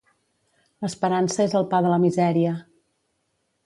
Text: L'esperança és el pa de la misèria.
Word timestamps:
L'esperança 0.85 1.45
és 1.47 1.55
el 1.61 1.69
pa 1.75 1.85
de 1.87 1.95
la 1.95 2.03
misèria. 2.09 2.59